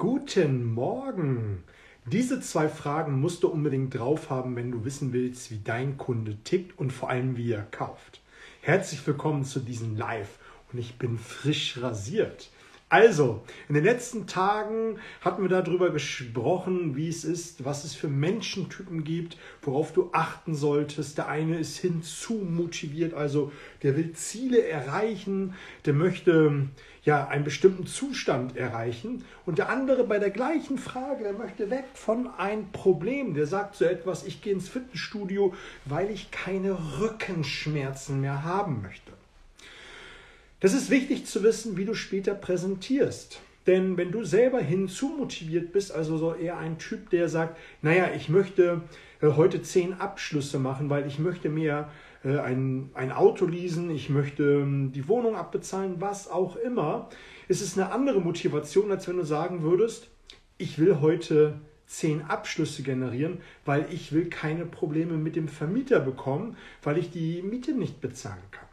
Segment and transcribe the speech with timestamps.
[0.00, 1.62] Guten Morgen!
[2.06, 6.38] Diese zwei Fragen musst du unbedingt drauf haben, wenn du wissen willst, wie dein Kunde
[6.42, 8.22] tickt und vor allem, wie er kauft.
[8.62, 10.38] Herzlich willkommen zu diesem Live
[10.72, 12.48] und ich bin frisch rasiert.
[12.88, 18.08] Also, in den letzten Tagen hatten wir darüber gesprochen, wie es ist, was es für
[18.08, 21.18] Menschentypen gibt, worauf du achten solltest.
[21.18, 25.52] Der eine ist hinzumotiviert, also der will Ziele erreichen,
[25.84, 26.68] der möchte
[27.04, 29.24] ja einen bestimmten Zustand erreichen.
[29.46, 33.34] Und der andere bei der gleichen Frage, der möchte weg von ein Problem.
[33.34, 39.12] Der sagt so etwas, ich gehe ins Fitnessstudio, weil ich keine Rückenschmerzen mehr haben möchte.
[40.60, 43.40] Das ist wichtig zu wissen, wie du später präsentierst.
[43.66, 48.28] Denn wenn du selber hinzumotiviert bist, also so eher ein Typ, der sagt, naja, ich
[48.28, 48.82] möchte
[49.20, 51.88] äh, heute zehn Abschlüsse machen, weil ich möchte mir
[52.28, 57.08] ein, ein Auto leasen, ich möchte ähm, die Wohnung abbezahlen, was auch immer,
[57.48, 60.08] ist es eine andere Motivation, als wenn du sagen würdest,
[60.58, 66.56] ich will heute zehn Abschlüsse generieren, weil ich will keine Probleme mit dem Vermieter bekommen,
[66.82, 68.70] weil ich die Miete nicht bezahlen kann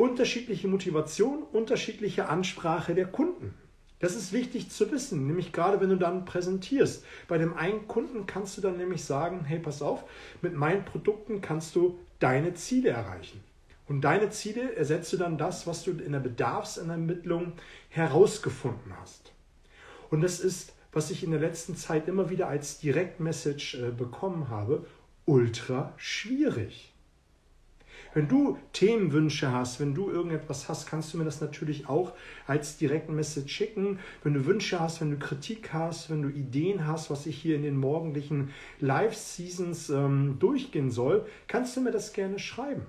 [0.00, 3.54] unterschiedliche Motivation, unterschiedliche Ansprache der Kunden.
[4.00, 7.04] Das ist wichtig zu wissen, nämlich gerade wenn du dann präsentierst.
[7.28, 10.04] Bei dem einen Kunden kannst du dann nämlich sagen, hey, pass auf,
[10.42, 13.44] mit meinen Produkten kannst du deine Ziele erreichen.
[13.86, 17.52] Und deine Ziele ersetzt du dann das, was du in der Bedarfsermittlung
[17.90, 19.32] herausgefunden hast.
[20.10, 24.48] Und das ist, was ich in der letzten Zeit immer wieder als Direktmessage äh, bekommen
[24.48, 24.86] habe,
[25.26, 26.92] ultra schwierig.
[28.12, 32.12] Wenn du Themenwünsche hast, wenn du irgendetwas hast, kannst du mir das natürlich auch
[32.46, 33.98] als direkten Message schicken.
[34.24, 37.56] Wenn du Wünsche hast, wenn du Kritik hast, wenn du Ideen hast, was ich hier
[37.56, 42.86] in den morgendlichen Live-Seasons ähm, durchgehen soll, kannst du mir das gerne schreiben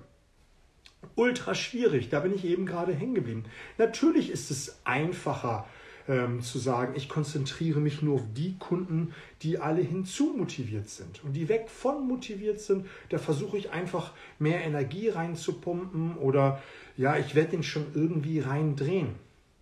[1.16, 2.08] ultra schwierig.
[2.08, 3.44] Da bin ich eben gerade hängen geblieben.
[3.78, 5.66] Natürlich ist es einfacher,
[6.12, 11.24] ähm, zu sagen, ich konzentriere mich nur auf die Kunden, die alle hinzu motiviert sind
[11.24, 12.86] und die weg von motiviert sind.
[13.08, 16.62] Da versuche ich einfach mehr Energie reinzupumpen oder
[16.98, 19.14] ja, ich werde den schon irgendwie reindrehen,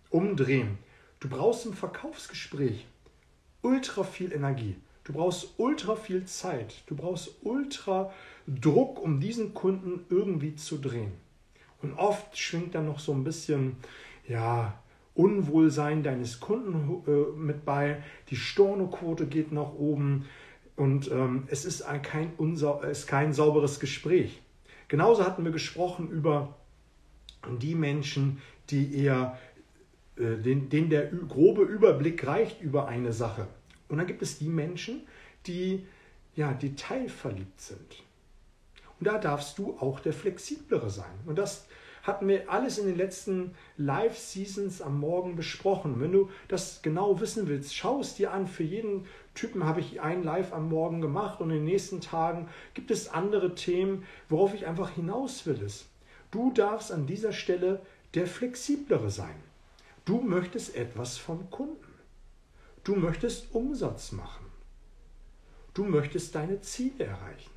[0.09, 0.77] umdrehen.
[1.21, 2.85] Du brauchst im Verkaufsgespräch
[3.61, 4.75] ultra viel Energie.
[5.05, 6.83] Du brauchst ultra viel Zeit.
[6.87, 8.11] Du brauchst ultra
[8.45, 11.13] Druck, um diesen Kunden irgendwie zu drehen.
[11.81, 13.77] Und oft schwingt da noch so ein bisschen,
[14.27, 14.77] ja,
[15.21, 20.25] Unwohlsein deines Kunden äh, mit bei, die Stornoquote geht nach oben
[20.75, 24.41] und ähm, es ist ein, kein, unsau ist kein sauberes Gespräch.
[24.87, 26.55] Genauso hatten wir gesprochen über
[27.61, 29.37] die Menschen, die eher,
[30.15, 33.47] äh, denen, denen der grobe Überblick reicht über eine Sache.
[33.89, 35.01] Und dann gibt es die Menschen,
[35.45, 35.85] die
[36.35, 38.03] ja detailverliebt sind.
[38.99, 41.13] Und da darfst du auch der flexiblere sein.
[41.25, 41.67] Und das
[42.03, 45.99] hatten wir alles in den letzten Live-Seasons am Morgen besprochen.
[45.99, 48.47] Wenn du das genau wissen willst, schau es dir an.
[48.47, 52.49] Für jeden Typen habe ich ein Live am Morgen gemacht und in den nächsten Tagen
[52.73, 55.61] gibt es andere Themen, worauf ich einfach hinaus will.
[56.31, 57.81] Du darfst an dieser Stelle
[58.13, 59.35] der flexiblere sein.
[60.05, 61.77] Du möchtest etwas vom Kunden.
[62.83, 64.45] Du möchtest Umsatz machen.
[65.73, 67.51] Du möchtest deine Ziele erreichen.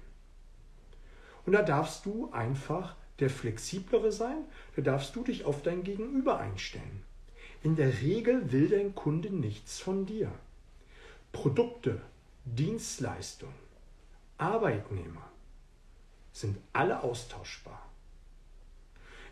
[1.47, 4.45] Und da darfst du einfach der flexiblere sein,
[4.77, 7.05] da darfst du dich auf dein Gegenüber einstellen.
[7.63, 10.31] In der Regel will dein Kunde nichts von dir.
[11.33, 12.01] Produkte,
[12.45, 13.55] Dienstleistungen,
[14.37, 15.31] Arbeitnehmer
[16.33, 17.89] sind alle austauschbar.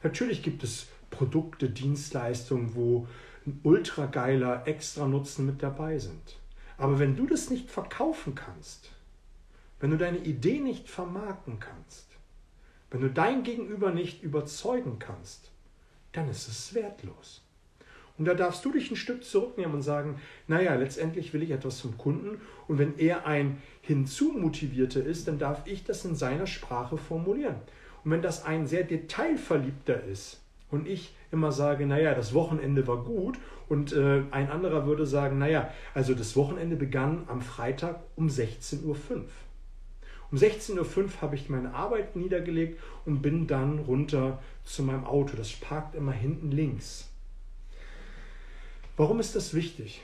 [0.03, 3.06] Natürlich gibt es Produkte, Dienstleistungen, wo
[3.47, 6.38] ein ultra geiler Extra-Nutzen mit dabei sind.
[6.78, 8.91] Aber wenn du das nicht verkaufen kannst,
[9.81, 12.11] wenn du deine Idee nicht vermarkten kannst,
[12.92, 15.50] wenn du dein Gegenüber nicht überzeugen kannst,
[16.12, 17.42] dann ist es wertlos.
[18.19, 21.80] Und da darfst du dich ein Stück zurücknehmen und sagen, naja, letztendlich will ich etwas
[21.80, 26.98] vom Kunden und wenn er ein hinzumotivierter ist, dann darf ich das in seiner Sprache
[26.98, 27.56] formulieren.
[28.04, 33.03] Und wenn das ein sehr detailverliebter ist und ich immer sage, naja, das Wochenende war
[33.03, 33.38] gut
[33.69, 38.84] und äh, ein anderer würde sagen, naja, also das Wochenende begann am Freitag um 16.05
[38.84, 39.24] Uhr.
[40.32, 45.36] Um 16.05 Uhr habe ich meine Arbeit niedergelegt und bin dann runter zu meinem Auto.
[45.36, 47.10] Das parkt immer hinten links.
[48.96, 50.00] Warum ist das wichtig?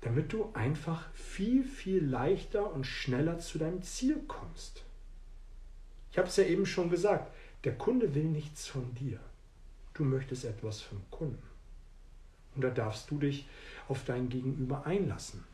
[0.00, 4.82] Damit du einfach viel, viel leichter und schneller zu deinem Ziel kommst.
[6.10, 7.32] Ich habe es ja eben schon gesagt,
[7.62, 9.20] der Kunde will nichts von dir.
[9.94, 11.42] Du möchtest etwas vom Kunden.
[12.56, 13.46] Und da darfst du dich
[13.86, 15.44] auf dein Gegenüber einlassen.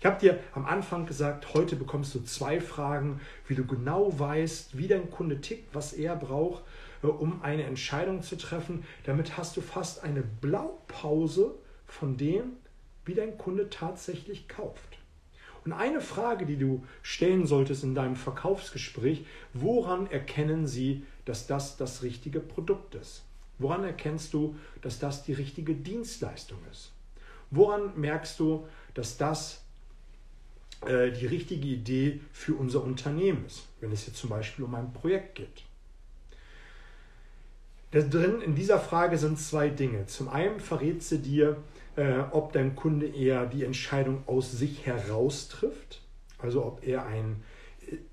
[0.00, 4.78] Ich habe dir am Anfang gesagt, heute bekommst du zwei Fragen, wie du genau weißt,
[4.78, 6.62] wie dein Kunde tickt, was er braucht,
[7.02, 8.84] äh, um eine Entscheidung zu treffen.
[9.04, 11.54] Damit hast du fast eine Blaupause
[11.86, 12.52] von dem,
[13.04, 14.96] wie dein Kunde tatsächlich kauft.
[15.66, 21.76] Und eine Frage, die du stellen solltest in deinem Verkaufsgespräch, woran erkennen sie, dass das
[21.76, 23.24] das richtige Produkt ist?
[23.58, 26.92] Woran erkennst du, dass das die richtige Dienstleistung ist?
[27.50, 29.60] Woran merkst du, dass das
[30.86, 34.92] äh, die richtige Idee für unser Unternehmen ist, wenn es hier zum Beispiel um ein
[34.92, 35.64] Projekt geht?
[37.92, 40.06] Da drin in dieser Frage sind zwei Dinge.
[40.06, 41.56] Zum einen verrät sie dir,
[41.96, 46.02] äh, ob dein Kunde eher die Entscheidung aus sich heraus trifft,
[46.38, 47.42] also ob er ein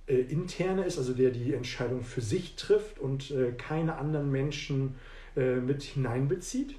[0.07, 4.31] äh, äh, interner ist, also der die Entscheidung für sich trifft und äh, keine anderen
[4.31, 4.95] Menschen
[5.35, 6.75] äh, mit hineinbezieht.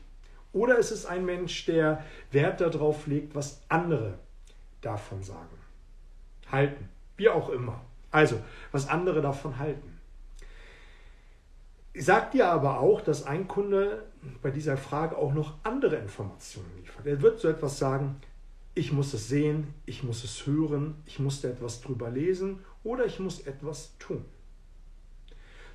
[0.52, 4.18] Oder ist es ein Mensch, der Wert darauf legt, was andere
[4.80, 5.57] davon sagen,
[6.50, 7.80] halten, wie auch immer.
[8.10, 8.40] Also,
[8.72, 9.98] was andere davon halten.
[11.94, 14.04] Sagt dir aber auch, dass ein Kunde
[14.40, 17.06] bei dieser Frage auch noch andere Informationen liefert.
[17.06, 18.16] Er wird so etwas sagen,
[18.74, 23.04] ich muss es sehen, ich muss es hören, ich muss da etwas drüber lesen oder
[23.04, 24.24] ich muss etwas tun.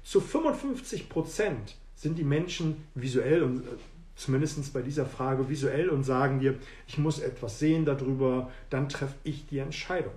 [0.03, 3.71] Zu 55 Prozent sind die Menschen visuell und äh,
[4.15, 6.55] zumindest bei dieser Frage visuell und sagen dir,
[6.87, 10.13] ich muss etwas sehen darüber, dann treffe ich die Entscheidung.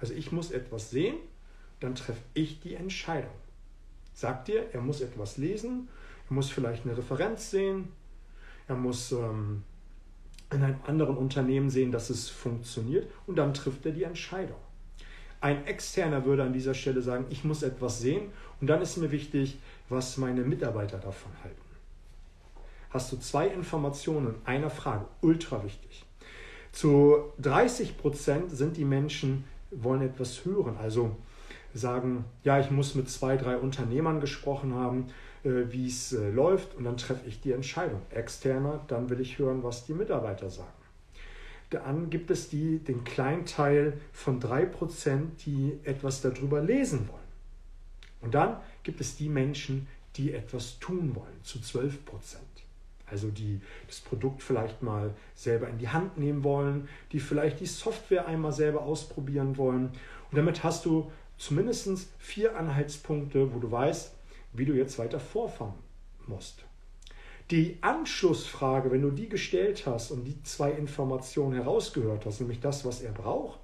[0.00, 1.16] Also ich muss etwas sehen,
[1.80, 3.32] dann treffe ich die Entscheidung
[4.16, 5.88] sagt dir, er muss etwas lesen,
[6.28, 7.88] er muss vielleicht eine Referenz sehen,
[8.66, 9.62] er muss ähm,
[10.50, 14.56] in einem anderen Unternehmen sehen, dass es funktioniert und dann trifft er die Entscheidung.
[15.40, 19.12] Ein Externer würde an dieser Stelle sagen, ich muss etwas sehen und dann ist mir
[19.12, 19.58] wichtig,
[19.90, 21.60] was meine Mitarbeiter davon halten.
[22.88, 26.06] Hast du zwei Informationen in einer Frage, ultra wichtig.
[26.72, 31.16] Zu 30 Prozent sind die Menschen, wollen etwas hören, also
[31.74, 35.06] sagen, ja, ich muss mit zwei, drei Unternehmern gesprochen haben,
[35.44, 38.00] äh, wie es äh, läuft und dann treffe ich die Entscheidung.
[38.10, 40.70] Externer, dann will ich hören, was die Mitarbeiter sagen.
[41.70, 47.26] Dann gibt es die, den kleinen Teil von 3%, die etwas darüber lesen wollen.
[48.20, 51.92] Und dann gibt es die Menschen, die etwas tun wollen, zu 12%.
[53.10, 57.66] Also die das Produkt vielleicht mal selber in die Hand nehmen wollen, die vielleicht die
[57.66, 59.90] Software einmal selber ausprobieren wollen.
[60.30, 64.12] Und damit hast du zumindest vier Anhaltspunkte, wo du weißt,
[64.54, 65.74] wie du jetzt weiter vorfahren
[66.26, 66.64] musst.
[67.50, 72.84] Die Anschlussfrage, wenn du die gestellt hast und die zwei Informationen herausgehört hast, nämlich das,
[72.84, 73.60] was er braucht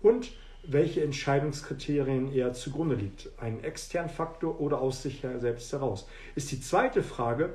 [0.00, 0.32] und
[0.64, 6.60] welche Entscheidungskriterien er zugrunde liegt, einen externen Faktor oder aus sich selbst heraus, ist die
[6.60, 7.54] zweite Frage,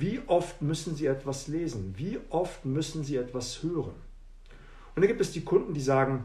[0.00, 1.94] wie oft müssen Sie etwas lesen?
[1.96, 3.94] Wie oft müssen Sie etwas hören?
[4.94, 6.24] Und da gibt es die Kunden, die sagen,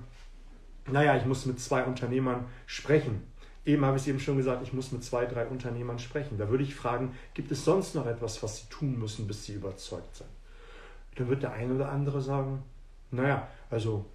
[0.91, 3.21] naja, ich muss mit zwei Unternehmern sprechen.
[3.65, 6.37] Eben habe ich es eben schon gesagt, ich muss mit zwei, drei Unternehmern sprechen.
[6.37, 9.53] Da würde ich fragen, gibt es sonst noch etwas, was sie tun müssen, bis sie
[9.53, 10.29] überzeugt sind?
[11.15, 12.63] Dann wird der eine oder andere sagen,
[13.11, 14.05] naja, also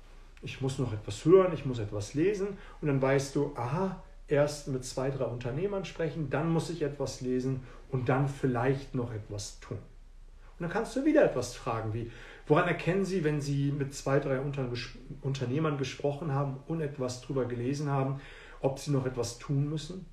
[0.42, 4.68] ich muss noch etwas hören, ich muss etwas lesen und dann weißt du, aha, erst
[4.68, 7.60] mit zwei, drei Unternehmern sprechen, dann muss ich etwas lesen
[7.90, 9.78] und dann vielleicht noch etwas tun.
[9.78, 12.10] Und dann kannst du wieder etwas fragen wie,
[12.48, 17.90] Woran erkennen Sie, wenn Sie mit zwei, drei Unternehmern gesprochen haben und etwas darüber gelesen
[17.90, 18.20] haben,
[18.60, 20.06] ob Sie noch etwas tun müssen?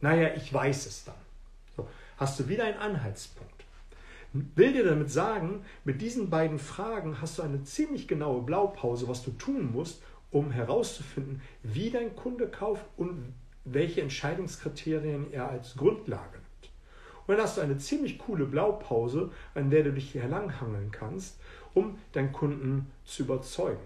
[0.00, 1.16] Naja, ich weiß es dann.
[1.76, 3.50] So, hast du wieder einen Anhaltspunkt.
[4.32, 9.24] Will dir damit sagen, mit diesen beiden Fragen hast du eine ziemlich genaue Blaupause, was
[9.24, 10.00] du tun musst,
[10.30, 16.72] um herauszufinden, wie dein Kunde kauft und welche Entscheidungskriterien er als Grundlage nimmt.
[17.26, 21.38] Und dann hast du eine ziemlich coole Blaupause, an der du dich hier langhangeln kannst
[21.74, 23.82] um deinen Kunden zu überzeugen.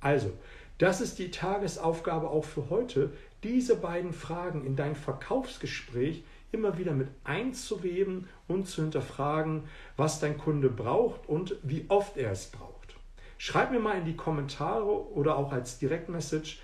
[0.00, 0.32] Also,
[0.78, 6.92] das ist die Tagesaufgabe auch für heute, diese beiden Fragen in dein Verkaufsgespräch immer wieder
[6.92, 9.64] mit einzuweben und zu hinterfragen,
[9.96, 12.96] was dein Kunde braucht und wie oft er es braucht.
[13.38, 16.58] Schreib mir mal in die Kommentare oder auch als Direktmessage,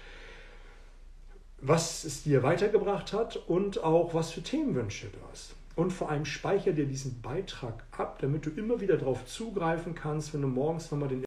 [1.62, 5.54] was es dir weitergebracht hat und auch was für Themenwünsche du hast.
[5.76, 10.34] Und vor allem speichere dir diesen Beitrag ab, damit du immer wieder darauf zugreifen kannst,
[10.34, 11.24] wenn du morgens nochmal den,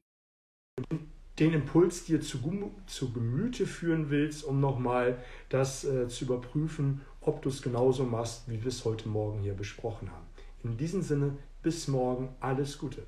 [1.39, 2.38] den Impuls dir zu,
[2.86, 5.18] zu Gemüte führen willst, um nochmal
[5.50, 9.56] das äh, zu überprüfen, ob du es genauso machst, wie wir es heute Morgen hier
[9.56, 10.25] besprochen haben.
[10.63, 13.04] In diesem Sinne, bis morgen, alles Gute.